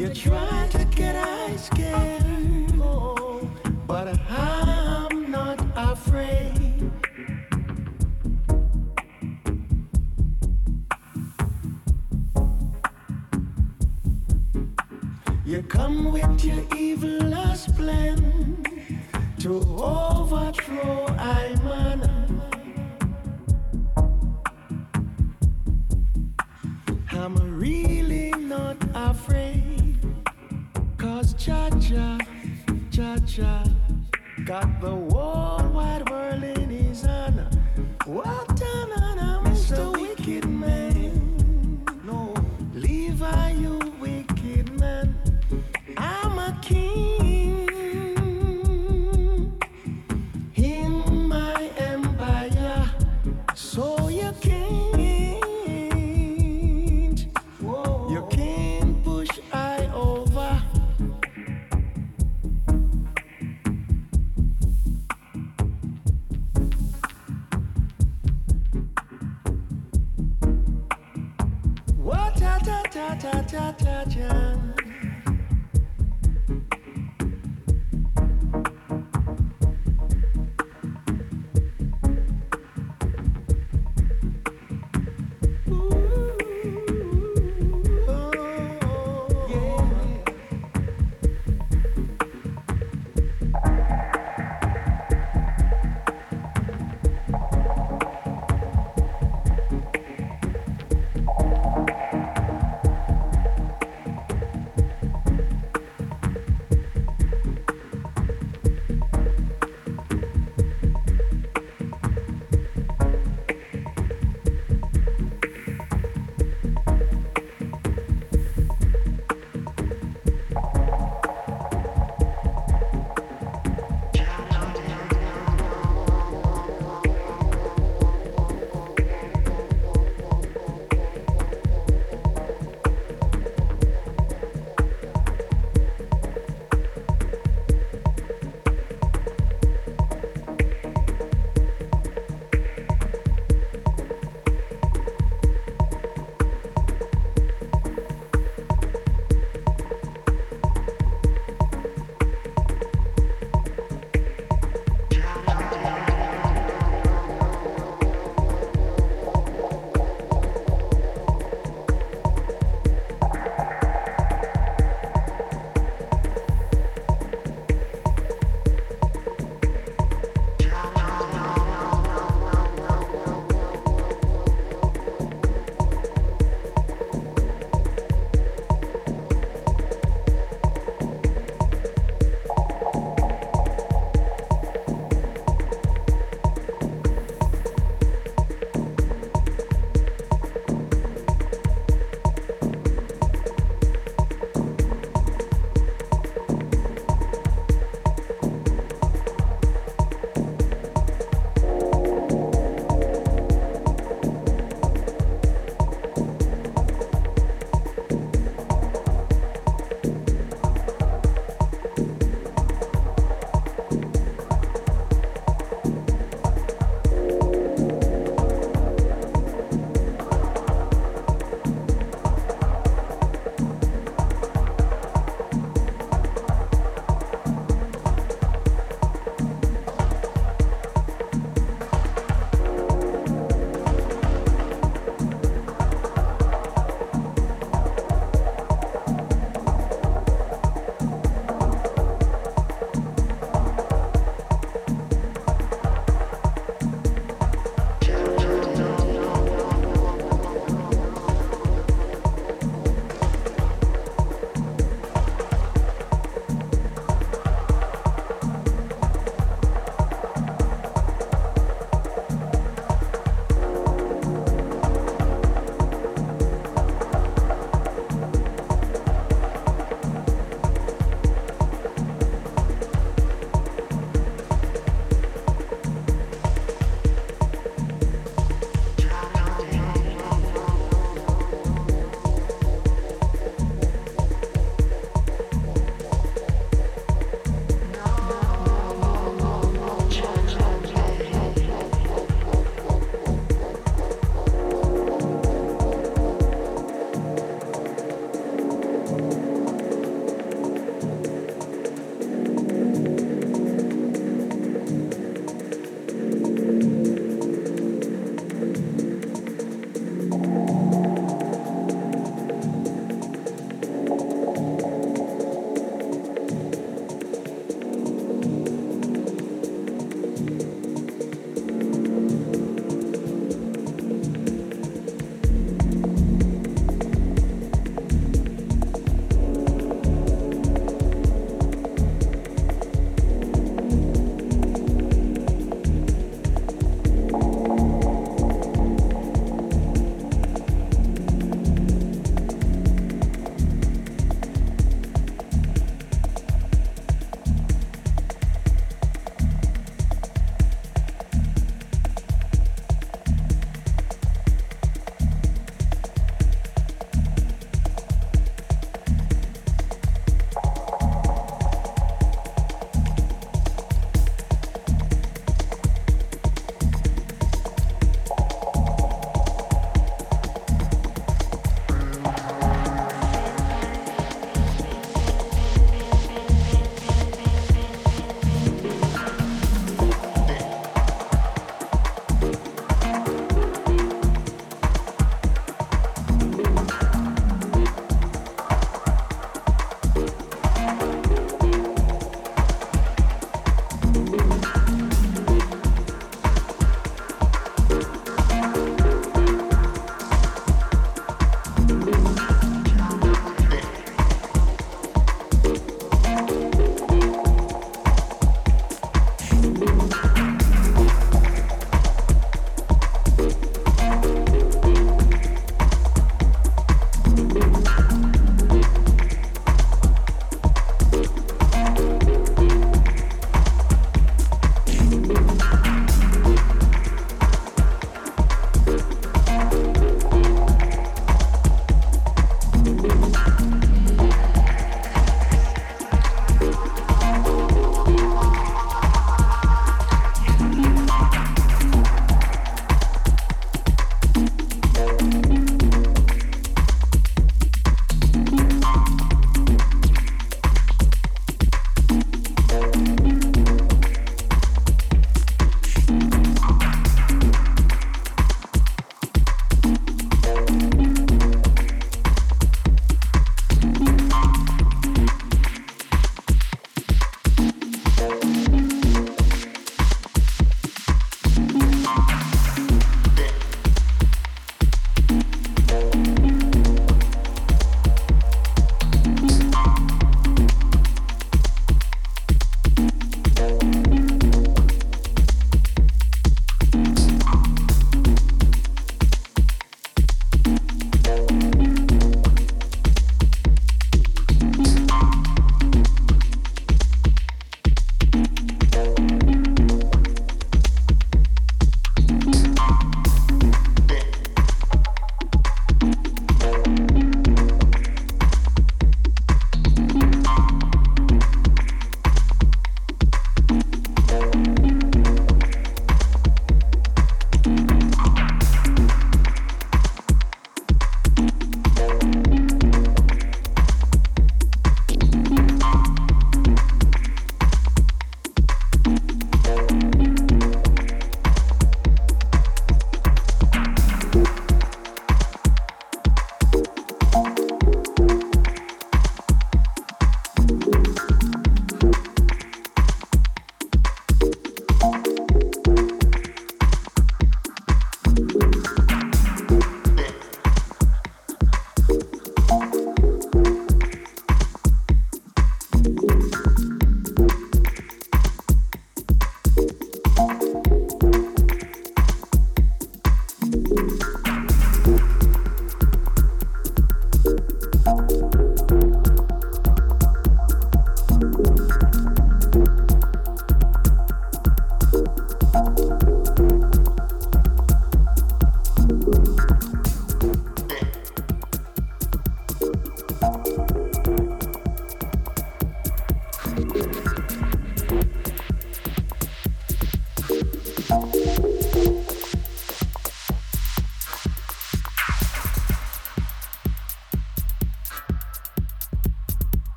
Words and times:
You 0.00 0.08
try, 0.14 0.59